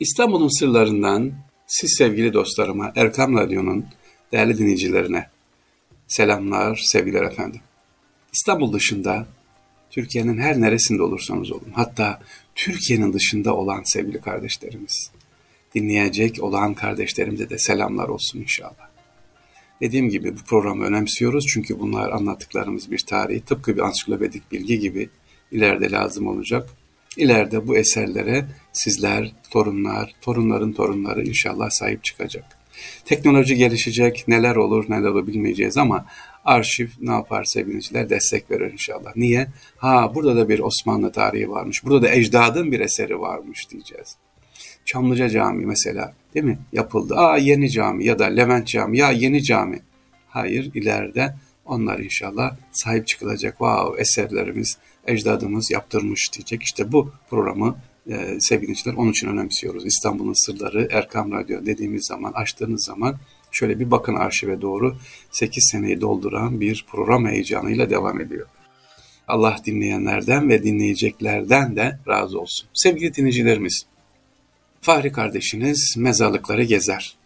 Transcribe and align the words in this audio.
İstanbul'un 0.00 0.58
sırlarından 0.58 1.32
siz 1.66 1.94
sevgili 1.98 2.32
dostlarıma, 2.32 2.92
Erkam 2.96 3.36
Radyo'nun 3.36 3.86
değerli 4.32 4.58
dinleyicilerine 4.58 5.28
selamlar, 6.08 6.76
sevgiler 6.76 7.22
efendim. 7.22 7.60
İstanbul 8.32 8.72
dışında 8.72 9.26
Türkiye'nin 9.90 10.38
her 10.38 10.60
neresinde 10.60 11.02
olursanız 11.02 11.52
olun, 11.52 11.72
hatta 11.74 12.20
Türkiye'nin 12.54 13.12
dışında 13.12 13.54
olan 13.56 13.82
sevgili 13.84 14.20
kardeşlerimiz, 14.20 15.10
dinleyecek 15.74 16.42
olan 16.42 16.74
kardeşlerimize 16.74 17.50
de 17.50 17.58
selamlar 17.58 18.08
olsun 18.08 18.38
inşallah. 18.38 18.88
Dediğim 19.80 20.08
gibi 20.08 20.34
bu 20.36 20.40
programı 20.40 20.84
önemsiyoruz 20.84 21.46
çünkü 21.46 21.80
bunlar 21.80 22.10
anlattıklarımız 22.10 22.90
bir 22.90 22.98
tarihi, 22.98 23.40
tıpkı 23.40 23.76
bir 23.76 23.80
ansiklopedik 23.80 24.52
bilgi 24.52 24.78
gibi 24.78 25.08
ileride 25.52 25.90
lazım 25.90 26.26
olacak. 26.26 26.68
İleride 27.16 27.66
bu 27.66 27.76
eserlere 27.76 28.44
sizler, 28.72 29.32
torunlar, 29.50 30.14
torunların 30.20 30.72
torunları 30.72 31.24
inşallah 31.24 31.70
sahip 31.70 32.04
çıkacak. 32.04 32.44
Teknoloji 33.04 33.56
gelişecek, 33.56 34.24
neler 34.28 34.56
olur 34.56 34.84
neler 34.88 35.08
olur 35.08 35.26
bilmeyeceğiz 35.26 35.76
ama 35.76 36.06
arşiv 36.44 36.88
ne 37.00 37.10
yapar 37.10 37.44
sevgiliciler 37.44 38.10
destek 38.10 38.50
verir 38.50 38.72
inşallah. 38.72 39.16
Niye? 39.16 39.46
Ha 39.76 40.14
burada 40.14 40.36
da 40.36 40.48
bir 40.48 40.58
Osmanlı 40.58 41.12
tarihi 41.12 41.50
varmış, 41.50 41.84
burada 41.84 42.02
da 42.02 42.14
ecdadın 42.14 42.72
bir 42.72 42.80
eseri 42.80 43.20
varmış 43.20 43.70
diyeceğiz. 43.70 44.16
Çamlıca 44.84 45.28
Camii 45.28 45.66
mesela 45.66 46.14
değil 46.34 46.46
mi? 46.46 46.58
Yapıldı. 46.72 47.14
Aa 47.16 47.36
yeni 47.36 47.70
cami 47.70 48.04
ya 48.04 48.18
da 48.18 48.24
Levent 48.24 48.66
Cami 48.66 48.98
ya 48.98 49.10
yeni 49.10 49.42
cami. 49.42 49.80
Hayır 50.28 50.70
ileride 50.74 51.34
onlar 51.64 51.98
inşallah 51.98 52.56
sahip 52.72 53.06
çıkılacak. 53.06 53.52
Wow 53.52 54.00
eserlerimiz 54.00 54.78
ecdadımız 55.06 55.70
yaptırmış 55.70 56.32
diyecek. 56.32 56.62
İşte 56.62 56.92
bu 56.92 57.10
programı 57.30 57.76
e, 58.10 58.40
sevgili 58.40 58.96
onun 58.96 59.10
için 59.10 59.28
önemsiyoruz. 59.28 59.86
İstanbul'un 59.86 60.46
Sırları 60.46 60.88
Erkam 60.90 61.32
Radyo 61.32 61.66
dediğimiz 61.66 62.06
zaman 62.06 62.32
açtığınız 62.32 62.84
zaman 62.84 63.16
şöyle 63.52 63.80
bir 63.80 63.90
bakın 63.90 64.14
arşive 64.14 64.60
doğru 64.60 64.96
8 65.30 65.68
seneyi 65.72 66.00
dolduran 66.00 66.60
bir 66.60 66.86
program 66.90 67.26
heyecanıyla 67.26 67.90
devam 67.90 68.20
ediyor. 68.20 68.46
Allah 69.28 69.56
dinleyenlerden 69.64 70.48
ve 70.48 70.62
dinleyeceklerden 70.62 71.76
de 71.76 71.98
razı 72.08 72.40
olsun. 72.40 72.68
Sevgili 72.74 73.14
dinleyicilerimiz, 73.14 73.86
Fahri 74.80 75.12
kardeşiniz 75.12 75.94
mezarlıkları 75.98 76.62
gezer. 76.62 77.16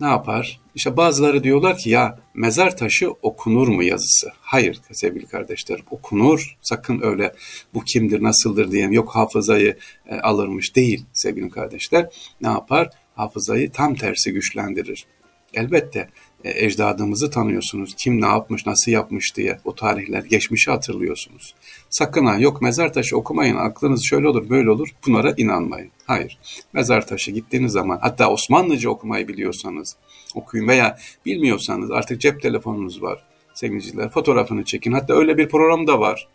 Ne 0.00 0.06
yapar? 0.06 0.60
İşte 0.74 0.96
bazıları 0.96 1.44
diyorlar 1.44 1.78
ki 1.78 1.90
ya 1.90 2.18
mezar 2.34 2.76
taşı 2.76 3.10
okunur 3.10 3.68
mu 3.68 3.82
yazısı? 3.82 4.32
Hayır 4.40 4.80
sevgili 4.92 5.26
kardeşlerim 5.26 5.84
okunur. 5.90 6.56
Sakın 6.62 7.00
öyle 7.02 7.34
bu 7.74 7.84
kimdir 7.84 8.22
nasıldır 8.22 8.70
diyeyim 8.70 8.92
yok 8.92 9.10
hafızayı 9.10 9.76
e, 10.08 10.20
alırmış 10.20 10.76
değil 10.76 11.04
sevgili 11.12 11.50
kardeşler. 11.50 12.08
Ne 12.40 12.48
yapar? 12.48 12.90
Hafızayı 13.14 13.72
tam 13.72 13.94
tersi 13.94 14.32
güçlendirir. 14.32 15.06
Elbette 15.54 16.08
ecdadımızı 16.44 17.30
tanıyorsunuz. 17.30 17.94
Kim 17.94 18.20
ne 18.20 18.26
yapmış, 18.26 18.66
nasıl 18.66 18.92
yapmış 18.92 19.36
diye 19.36 19.58
o 19.64 19.74
tarihler, 19.74 20.24
geçmişi 20.24 20.70
hatırlıyorsunuz. 20.70 21.54
Sakın 21.90 22.26
ha 22.26 22.36
yok 22.38 22.62
mezar 22.62 22.92
taşı 22.92 23.16
okumayın, 23.16 23.56
aklınız 23.56 24.04
şöyle 24.04 24.28
olur, 24.28 24.50
böyle 24.50 24.70
olur. 24.70 24.88
Bunlara 25.06 25.34
inanmayın. 25.36 25.90
Hayır. 26.06 26.38
Mezar 26.72 27.06
taşı 27.06 27.30
gittiğiniz 27.30 27.72
zaman 27.72 27.98
hatta 28.02 28.30
Osmanlıca 28.30 28.90
okumayı 28.90 29.28
biliyorsanız 29.28 29.96
okuyun 30.34 30.68
veya 30.68 30.98
bilmiyorsanız 31.26 31.90
artık 31.90 32.20
cep 32.20 32.42
telefonunuz 32.42 33.02
var 33.02 33.22
sevgiliciler. 33.56 34.08
Fotoğrafını 34.08 34.64
çekin. 34.64 34.92
Hatta 34.92 35.14
öyle 35.14 35.38
bir 35.38 35.48
program 35.48 35.86
da 35.86 36.00
var. 36.00 36.28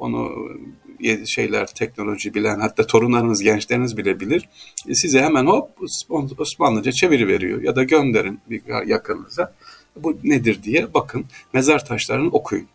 Onu 0.00 0.30
e, 1.00 1.26
şeyler 1.26 1.66
teknoloji 1.66 2.34
bilen 2.34 2.60
hatta 2.60 2.86
torunlarınız 2.86 3.42
gençleriniz 3.42 3.96
bile 3.96 4.20
bilir. 4.20 4.48
E, 4.88 4.94
size 4.94 5.22
hemen 5.22 5.46
hop 5.46 5.70
Osmanlıca 6.38 6.92
çeviri 6.92 7.28
veriyor 7.28 7.62
ya 7.62 7.76
da 7.76 7.82
gönderin 7.82 8.40
bir 8.50 8.86
yakınınıza. 8.86 9.54
Bu 9.96 10.18
nedir 10.24 10.62
diye 10.62 10.94
bakın 10.94 11.24
mezar 11.52 11.84
taşlarını 11.84 12.28
okuyun. 12.28 12.66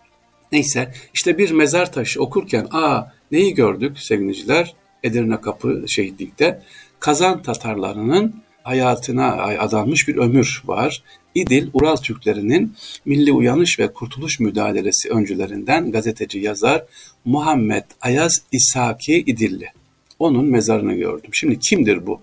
Neyse 0.52 0.94
işte 1.14 1.38
bir 1.38 1.52
mezar 1.52 1.92
taşı 1.92 2.22
okurken 2.22 2.68
aa 2.72 3.04
neyi 3.32 3.54
gördük 3.54 4.00
sevgiliciler? 4.00 4.76
Edirne 5.04 5.42
Kapı 5.42 5.84
şehitlikte 5.88 6.62
Kazan 7.00 7.42
Tatarlarının 7.42 8.44
hayatına 8.64 9.34
adanmış 9.60 10.08
bir 10.08 10.18
ömür 10.18 10.64
var. 10.66 11.04
İdil, 11.36 11.68
Ural 11.74 11.96
Türklerinin 11.96 12.74
milli 13.06 13.32
uyanış 13.32 13.80
ve 13.80 13.94
kurtuluş 13.94 14.40
mücadelesi 14.40 15.10
öncülerinden 15.10 15.92
gazeteci 15.92 16.40
yazar 16.40 16.86
Muhammed 17.26 17.84
Ayaz 18.02 18.42
İshaki 18.52 19.16
İdilli. 19.16 19.68
Onun 20.20 20.46
mezarını 20.46 20.94
gördüm. 20.94 21.30
Şimdi 21.34 21.60
kimdir 21.60 22.08
bu? 22.08 22.22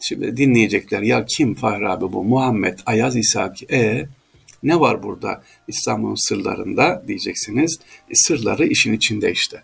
Şimdi 0.00 0.36
dinleyecekler 0.36 1.02
ya 1.02 1.24
kim 1.26 1.54
Fahri 1.54 1.88
abi 1.88 2.12
bu? 2.12 2.24
Muhammed 2.24 2.78
Ayaz 2.86 3.16
İshaki. 3.16 3.66
E 3.72 4.06
ne 4.62 4.80
var 4.80 5.02
burada 5.02 5.42
İslam'ın 5.68 6.28
sırlarında 6.28 7.02
diyeceksiniz. 7.08 7.78
E, 8.10 8.14
sırları 8.14 8.66
işin 8.66 8.92
içinde 8.92 9.32
işte. 9.32 9.62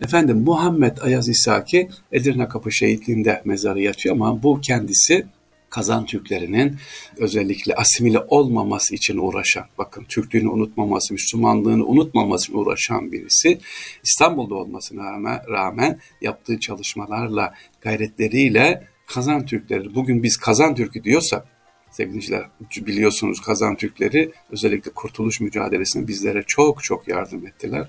Efendim 0.00 0.36
Muhammed 0.36 0.98
Ayaz 0.98 1.28
İshaki 1.28 1.88
Edirne 2.12 2.48
Kapı 2.48 2.72
Şehitliği'nde 2.72 3.42
mezarı 3.44 3.80
yatıyor 3.80 4.14
ama 4.14 4.42
bu 4.42 4.60
kendisi 4.60 5.26
Kazan 5.70 6.06
Türklerinin 6.06 6.76
özellikle 7.16 7.74
asimile 7.74 8.18
olmaması 8.28 8.94
için 8.94 9.18
uğraşan, 9.18 9.64
bakın 9.78 10.04
Türklüğünü 10.04 10.48
unutmaması, 10.48 11.14
Müslümanlığını 11.14 11.86
unutmaması 11.86 12.44
için 12.44 12.58
uğraşan 12.58 13.12
birisi, 13.12 13.58
İstanbul'da 14.02 14.54
olmasına 14.54 15.04
rağmen, 15.04 15.40
rağmen 15.48 15.98
yaptığı 16.20 16.60
çalışmalarla, 16.60 17.54
gayretleriyle 17.80 18.88
Kazan 19.06 19.46
Türkleri, 19.46 19.94
bugün 19.94 20.22
biz 20.22 20.36
Kazan 20.36 20.74
Türk'ü 20.74 21.04
diyorsak, 21.04 21.55
sevgiliciler 21.96 22.44
biliyorsunuz 22.76 23.40
Kazan 23.40 23.76
Türkleri 23.76 24.32
özellikle 24.50 24.90
kurtuluş 24.90 25.40
mücadelesinde 25.40 26.08
bizlere 26.08 26.44
çok 26.46 26.84
çok 26.84 27.08
yardım 27.08 27.46
ettiler. 27.46 27.88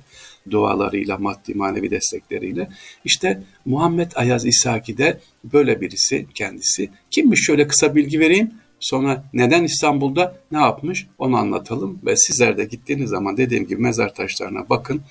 Dualarıyla, 0.50 1.18
maddi 1.18 1.54
manevi 1.54 1.92
destekleriyle. 1.92 2.70
İşte 3.06 3.44
Muhammed 3.66 4.12
Ayaz 4.16 4.46
İsaki 4.46 4.98
de 4.98 5.20
böyle 5.44 5.82
birisi 5.82 6.28
kendisi. 6.34 6.90
Kimmiş 7.12 7.46
şöyle 7.46 7.68
kısa 7.68 7.96
bilgi 7.96 8.20
vereyim. 8.20 8.52
Sonra 8.80 9.24
neden 9.34 9.64
İstanbul'da 9.64 10.36
ne 10.52 10.58
yapmış 10.58 11.08
onu 11.18 11.38
anlatalım 11.38 12.00
ve 12.06 12.18
sizler 12.18 12.58
de 12.58 12.66
gittiğiniz 12.66 13.10
zaman 13.10 13.38
dediğim 13.38 13.68
gibi 13.68 13.82
mezar 13.82 14.14
taşlarına 14.14 14.70
bakın. 14.70 15.02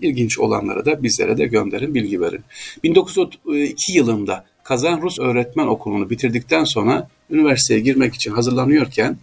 İlginç 0.00 0.38
olanlara 0.38 0.84
da 0.84 1.02
bizlere 1.02 1.38
de 1.38 1.46
gönderin, 1.46 1.94
bilgi 1.94 2.20
verin. 2.20 2.44
1902 2.82 3.92
yılında 3.92 4.44
Kazan 4.64 5.02
Rus 5.02 5.18
Öğretmen 5.18 5.66
Okulu'nu 5.66 6.10
bitirdikten 6.10 6.64
sonra 6.64 7.08
üniversiteye 7.30 7.80
girmek 7.80 8.14
için 8.14 8.32
hazırlanıyorken 8.32 9.18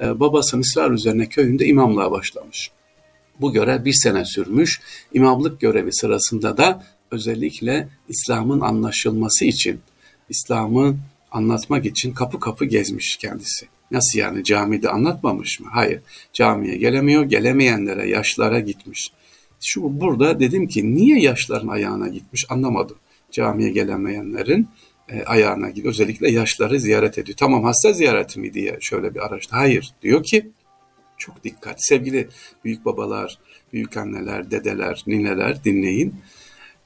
e, 0.00 0.20
babasının 0.20 0.62
ısrar 0.62 0.90
üzerine 0.90 1.26
köyünde 1.26 1.66
imamlığa 1.66 2.10
başlamış. 2.10 2.70
Bu 3.40 3.52
görev 3.52 3.84
bir 3.84 3.92
sene 3.92 4.24
sürmüş. 4.24 4.80
İmamlık 5.12 5.60
görevi 5.60 5.92
sırasında 5.92 6.56
da 6.56 6.84
özellikle 7.10 7.88
İslam'ın 8.08 8.60
anlaşılması 8.60 9.44
için, 9.44 9.80
İslam'ı 10.28 10.96
anlatmak 11.32 11.86
için 11.86 12.12
kapı 12.12 12.40
kapı 12.40 12.64
gezmiş 12.64 13.16
kendisi. 13.16 13.66
Nasıl 13.90 14.18
yani 14.18 14.44
camide 14.44 14.88
anlatmamış 14.88 15.60
mı? 15.60 15.66
Hayır. 15.72 16.00
Camiye 16.32 16.76
gelemiyor, 16.76 17.24
gelemeyenlere, 17.24 18.08
yaşlara 18.08 18.60
gitmiş. 18.60 19.12
Şu 19.60 20.00
burada 20.00 20.40
dedim 20.40 20.66
ki 20.66 20.94
niye 20.94 21.20
yaşların 21.20 21.68
ayağına 21.68 22.08
gitmiş 22.08 22.46
anlamadım. 22.48 22.96
Camiye 23.30 23.70
gelemeyenlerin 23.70 24.68
e, 25.08 25.22
ayağına 25.24 25.70
gidiyor. 25.70 25.94
Özellikle 25.94 26.30
yaşları 26.30 26.80
ziyaret 26.80 27.18
ediyor. 27.18 27.36
Tamam 27.36 27.64
hasta 27.64 27.92
ziyareti 27.92 28.40
mi 28.40 28.54
diye 28.54 28.78
şöyle 28.80 29.14
bir 29.14 29.26
araçta. 29.26 29.56
Hayır 29.56 29.94
diyor 30.02 30.24
ki 30.24 30.50
çok 31.18 31.44
dikkat. 31.44 31.84
Sevgili 31.84 32.28
büyük 32.64 32.84
babalar, 32.84 33.38
büyük 33.72 33.96
anneler, 33.96 34.50
dedeler, 34.50 35.02
nineler 35.06 35.64
dinleyin. 35.64 36.14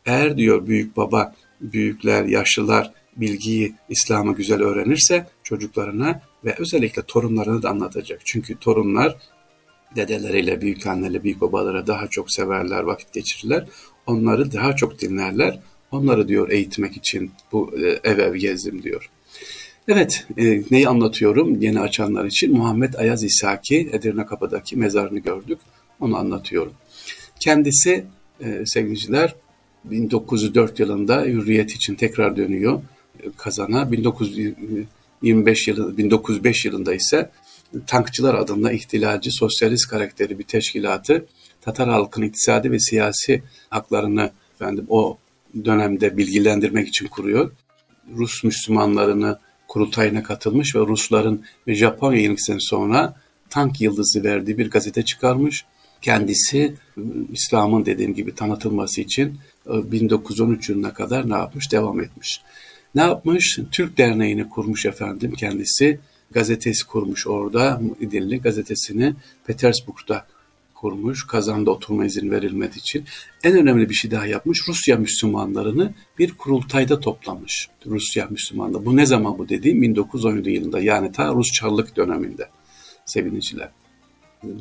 Eğer 0.06 0.36
diyor 0.36 0.66
büyük 0.66 0.96
baba, 0.96 1.34
büyükler, 1.60 2.24
yaşlılar 2.24 2.92
bilgiyi, 3.16 3.74
İslam'ı 3.88 4.34
güzel 4.34 4.62
öğrenirse 4.62 5.26
çocuklarına 5.42 6.20
ve 6.44 6.54
özellikle 6.58 7.02
torunlarına 7.02 7.62
da 7.62 7.70
anlatacak. 7.70 8.20
Çünkü 8.24 8.58
torunlar 8.58 9.16
dedeleriyle, 9.96 10.60
büyük 10.60 10.86
anneyle, 10.86 11.24
büyük 11.24 11.40
babalara 11.40 11.86
daha 11.86 12.06
çok 12.06 12.32
severler, 12.32 12.82
vakit 12.82 13.12
geçirirler. 13.12 13.66
Onları 14.06 14.52
daha 14.52 14.76
çok 14.76 15.00
dinlerler. 15.00 15.60
Onları 15.90 16.28
diyor 16.28 16.50
eğitmek 16.50 16.96
için 16.96 17.30
bu 17.52 17.74
ev 18.04 18.18
ev 18.18 18.34
gezdim 18.34 18.82
diyor. 18.82 19.10
Evet, 19.88 20.26
e, 20.38 20.62
neyi 20.70 20.88
anlatıyorum 20.88 21.60
yeni 21.60 21.80
açanlar 21.80 22.24
için? 22.24 22.52
Muhammed 22.52 22.94
Ayaz 22.94 23.24
İsaki 23.24 23.90
Edirne 23.92 24.26
Kapı'daki 24.26 24.76
mezarını 24.76 25.18
gördük. 25.18 25.58
Onu 26.00 26.16
anlatıyorum. 26.16 26.72
Kendisi 27.40 28.04
e, 28.40 28.62
sevgiliciler 28.66 29.34
1904 29.84 30.80
yılında 30.80 31.24
hürriyet 31.24 31.70
için 31.70 31.94
tekrar 31.94 32.36
dönüyor 32.36 32.82
e, 33.22 33.26
kazana. 33.36 33.92
1925 33.92 35.68
yılı, 35.68 35.96
1905 35.96 36.64
yılında 36.64 36.94
ise 36.94 37.30
Tankçılar 37.86 38.34
adında 38.34 38.72
ihtilalci, 38.72 39.30
sosyalist 39.32 39.90
karakteri 39.90 40.38
bir 40.38 40.44
teşkilatı 40.44 41.26
Tatar 41.60 41.88
halkın 41.88 42.22
iktisadi 42.22 42.72
ve 42.72 42.78
siyasi 42.78 43.42
haklarını 43.70 44.30
efendim 44.54 44.86
o 44.88 45.18
dönemde 45.64 46.16
bilgilendirmek 46.16 46.88
için 46.88 47.06
kuruyor. 47.06 47.52
Rus 48.16 48.44
Müslümanlarını 48.44 49.38
kurultayına 49.68 50.22
katılmış 50.22 50.76
ve 50.76 50.80
Rusların 50.80 51.44
ve 51.66 51.74
Japonya 51.74 52.20
yenilgisinden 52.20 52.58
sonra 52.58 53.14
tank 53.50 53.80
yıldızı 53.80 54.24
verdiği 54.24 54.58
bir 54.58 54.70
gazete 54.70 55.04
çıkarmış. 55.04 55.64
Kendisi 56.02 56.74
İslam'ın 57.32 57.86
dediğim 57.86 58.14
gibi 58.14 58.34
tanıtılması 58.34 59.00
için 59.00 59.38
1913 59.66 60.68
yılına 60.68 60.94
kadar 60.94 61.30
ne 61.30 61.34
yapmış? 61.34 61.72
Devam 61.72 62.00
etmiş. 62.00 62.40
Ne 62.94 63.02
yapmış? 63.02 63.58
Türk 63.72 63.98
Derneği'ni 63.98 64.48
kurmuş 64.48 64.86
efendim 64.86 65.32
kendisi. 65.32 66.00
Gazetesi 66.30 66.86
kurmuş 66.86 67.26
orada. 67.26 67.80
İdilli 68.00 68.40
gazetesini 68.40 69.14
Petersburg'da 69.46 70.26
kurmuş. 70.80 71.26
Kazan'da 71.26 71.70
oturma 71.70 72.04
izin 72.04 72.30
verilmediği 72.30 72.80
için. 72.80 73.04
En 73.44 73.56
önemli 73.56 73.88
bir 73.88 73.94
şey 73.94 74.10
daha 74.10 74.26
yapmış. 74.26 74.68
Rusya 74.68 74.96
Müslümanlarını 74.96 75.94
bir 76.18 76.32
kurultayda 76.32 77.00
toplamış. 77.00 77.68
Rusya 77.86 78.26
Müslümanları. 78.30 78.84
Bu 78.84 78.96
ne 78.96 79.06
zaman 79.06 79.38
bu 79.38 79.48
dediğim? 79.48 79.82
1917 79.82 80.50
yılında. 80.50 80.80
Yani 80.80 81.12
ta 81.12 81.34
Rus 81.34 81.52
Çarlık 81.52 81.96
döneminde 81.96 82.48
seviniciler. 83.06 83.68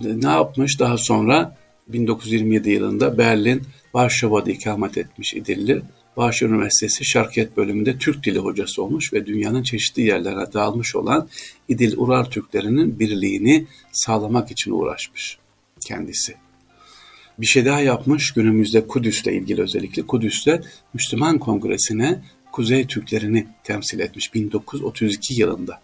Ne 0.04 0.30
yapmış? 0.30 0.80
Daha 0.80 0.98
sonra 0.98 1.58
1927 1.88 2.69
yılında 2.69 3.18
Berlin, 3.18 3.62
Varşova'da 3.94 4.52
ikamet 4.52 4.98
etmiş 4.98 5.34
İdilli. 5.34 5.81
Varşova 6.18 6.54
Üniversitesi 6.54 7.06
Şarkiyet 7.06 7.58
bölümünde 7.58 7.98
Türk 7.98 8.24
dili 8.24 8.40
hocası 8.40 8.84
olmuş 8.84 9.14
ve 9.14 9.25
dünyanın 9.25 9.64
çeşitli 9.64 10.02
yerlerine 10.02 10.54
dağılmış 10.54 10.96
olan 10.96 11.30
İdil 11.68 11.94
Urar 11.98 12.30
Türklerinin 12.30 13.00
birliğini 13.00 13.66
sağlamak 13.92 14.52
için 14.52 14.72
uğraşmış 14.72 15.38
kendisi. 15.86 16.36
Bir 17.40 17.46
şey 17.46 17.66
daha 17.66 17.82
yapmış 17.82 18.32
günümüzde 18.34 18.88
Kudüs'le 18.88 19.28
ilgili 19.28 19.62
özellikle 19.62 20.02
Kudüs'te 20.02 20.62
Müslüman 20.94 21.40
Kongresi'ne 21.40 22.22
Kuzey 22.52 22.88
Türklerini 22.88 23.48
temsil 23.64 24.00
etmiş 24.00 24.34
1932 24.34 25.34
yılında. 25.34 25.82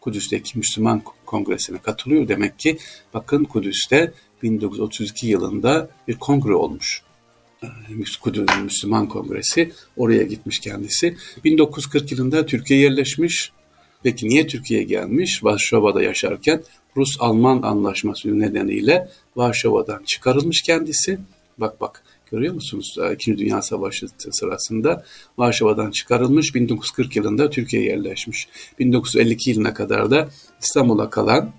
Kudüs'teki 0.00 0.58
Müslüman 0.58 1.02
Kongresi'ne 1.26 1.78
katılıyor. 1.78 2.28
Demek 2.28 2.58
ki 2.58 2.78
bakın 3.14 3.44
Kudüs'te 3.44 4.12
1932 4.42 5.26
yılında 5.26 5.90
bir 6.08 6.14
kongre 6.14 6.54
olmuş. 6.54 7.02
Ee, 7.62 7.66
Kudüs 8.22 8.46
Müslüman 8.62 9.08
Kongresi 9.08 9.72
oraya 9.96 10.22
gitmiş 10.22 10.58
kendisi. 10.58 11.16
1940 11.44 12.12
yılında 12.12 12.46
Türkiye 12.46 12.80
yerleşmiş. 12.80 13.52
Peki 14.02 14.28
niye 14.28 14.46
Türkiye'ye 14.46 14.86
gelmiş? 14.86 15.44
Varşova'da 15.44 16.02
yaşarken 16.02 16.62
Rus-Alman 16.96 17.62
anlaşması 17.62 18.38
nedeniyle 18.38 19.08
Varşova'dan 19.36 20.02
çıkarılmış 20.06 20.62
kendisi. 20.62 21.18
Bak 21.58 21.80
bak 21.80 22.02
görüyor 22.30 22.54
musunuz? 22.54 22.96
İkinci 23.14 23.38
Dünya 23.38 23.62
Savaşı 23.62 24.06
sırasında 24.30 25.04
Varşova'dan 25.38 25.90
çıkarılmış 25.90 26.54
1940 26.54 27.16
yılında 27.16 27.50
Türkiye'ye 27.50 27.88
yerleşmiş. 27.88 28.48
1952 28.78 29.50
yılına 29.50 29.74
kadar 29.74 30.10
da 30.10 30.28
İstanbul'a 30.62 31.10
kalan 31.10 31.52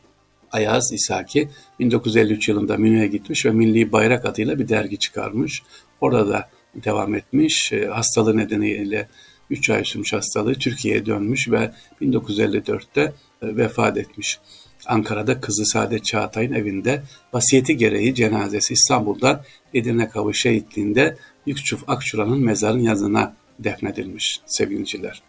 Ayaz 0.52 0.92
İshaki 0.94 1.50
1953 1.80 2.50
yılında 2.50 2.78
Münih'e 2.78 3.08
gitmiş 3.08 3.46
ve 3.46 3.52
Milli 3.52 3.92
Bayrak 3.92 4.26
adıyla 4.26 4.60
bir 4.60 4.68
dergi 4.68 4.98
çıkarmış. 4.98 5.64
Orada 6.02 6.30
da 6.30 6.50
devam 6.76 7.16
etmiş. 7.16 7.74
E, 7.74 7.86
hastalığı 7.86 8.38
nedeniyle 8.38 9.08
3 9.52 9.70
ay 9.70 9.86
sürmüş 9.86 10.14
hastalığı 10.14 10.54
Türkiye'ye 10.54 11.06
dönmüş 11.06 11.50
ve 11.52 11.72
1954'te 12.02 13.02
e, 13.02 13.12
vefat 13.42 13.98
etmiş. 13.98 14.40
Ankara'da 14.86 15.42
kızı 15.42 15.66
Saadet 15.66 16.06
Çağatay'ın 16.06 16.54
evinde 16.54 17.04
vasiyeti 17.34 17.78
gereği 17.78 18.16
cenazesi 18.16 18.74
İstanbul'dan 18.74 19.42
Edirne 19.74 20.10
Kavı 20.10 20.34
Şehitliği'nde 20.34 21.18
Yusuf 21.46 21.90
Akçura'nın 21.90 22.44
mezarın 22.44 22.80
yazına 22.80 23.34
defnedilmiş 23.60 24.40
sevgiliciler. 24.46 25.22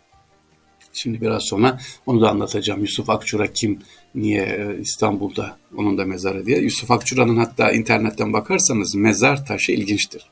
Şimdi 0.93 1.21
biraz 1.21 1.43
sonra 1.45 1.81
onu 2.07 2.21
da 2.21 2.31
anlatacağım. 2.31 2.81
Yusuf 2.81 3.11
Akçura 3.11 3.53
kim, 3.53 3.79
niye 4.15 4.43
e, 4.43 4.81
İstanbul'da 4.81 5.59
onun 5.77 5.99
da 5.99 6.05
mezarı 6.05 6.47
diye. 6.47 6.59
Yusuf 6.59 6.91
Akçura'nın 6.91 7.37
hatta 7.37 7.73
internetten 7.73 8.33
bakarsanız 8.33 8.95
mezar 8.95 9.47
taşı 9.47 9.73
ilginçtir. 9.73 10.31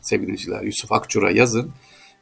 Sevgiliciler 0.00 0.62
Yusuf 0.62 0.92
Akçura 0.92 1.30
yazın. 1.30 1.72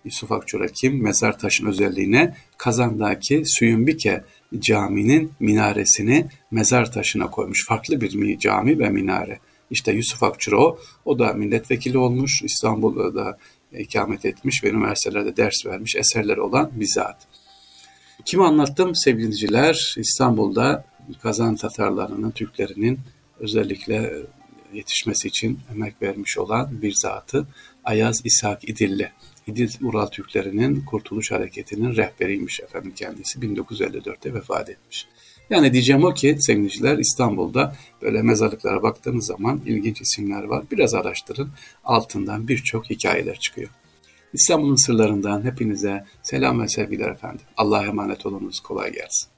Yusuf 0.09 0.33
Akçura 0.33 0.67
kim? 0.69 1.03
Mezar 1.03 1.39
taşın 1.39 1.67
özelliğine 1.67 2.35
Kazan'daki 2.59 3.43
Süyümbike 3.47 4.25
caminin 4.59 5.33
minaresini 5.41 6.27
mezar 6.51 6.93
taşına 6.93 7.31
koymuş. 7.31 7.67
Farklı 7.67 8.01
bir 8.01 8.39
cami 8.39 8.79
ve 8.79 8.89
minare. 8.89 9.39
İşte 9.71 9.93
Yusuf 9.93 10.23
Akçura 10.23 10.59
o. 10.61 10.79
O 11.05 11.19
da 11.19 11.33
milletvekili 11.33 11.99
olmuş. 11.99 12.43
İstanbul'da 12.43 13.15
da 13.15 13.39
ikamet 13.79 14.25
etmiş 14.25 14.65
ve 14.65 14.71
üniversitelerde 14.71 15.37
ders 15.37 15.67
vermiş 15.67 15.97
eserleri 15.97 16.41
olan 16.41 16.71
bir 16.75 16.87
zat. 16.87 17.27
Kimi 18.25 18.45
anlattım 18.45 18.95
sevgiliciler? 18.95 19.95
İstanbul'da 19.99 20.85
Kazan 21.23 21.57
Tatarlarının, 21.57 22.31
Türklerinin 22.31 23.01
özellikle 23.41 24.13
yetişmesi 24.73 25.29
için 25.29 25.61
emek 25.73 26.03
vermiş 26.03 26.39
olan 26.39 26.83
bir 26.83 26.95
zatı 26.95 27.47
Ayaz 27.85 28.21
İshak 28.25 28.69
İdilli. 28.69 29.11
İdil 29.49 29.71
Ural 29.83 30.07
Türklerinin 30.07 30.81
Kurtuluş 30.81 31.31
Hareketi'nin 31.31 31.97
rehberiymiş 31.97 32.61
efendim 32.61 32.93
kendisi. 32.97 33.39
1954'te 33.41 34.35
vefat 34.35 34.69
etmiş. 34.69 35.07
Yani 35.51 35.73
diyeceğim 35.73 36.05
o 36.05 36.15
ki 36.15 36.37
sevgiliciler 36.41 36.99
İstanbul'da 36.99 37.77
böyle 38.03 38.23
mezarlıklara 38.23 38.83
baktığınız 38.83 39.27
zaman 39.27 39.61
ilginç 39.67 40.01
isimler 40.01 40.45
var. 40.45 40.65
Biraz 40.71 40.95
araştırın 40.95 41.51
altından 41.85 42.49
birçok 42.49 42.91
hikayeler 42.91 43.39
çıkıyor. 43.39 43.71
İstanbul'un 44.33 44.87
sırlarından 44.87 45.45
hepinize 45.45 46.05
selam 46.23 46.63
ve 46.63 46.69
sevgiler 46.69 47.11
efendim. 47.11 47.47
Allah'a 47.57 47.85
emanet 47.85 48.27
olunuz. 48.27 48.61
Kolay 48.61 48.93
gelsin. 48.93 49.38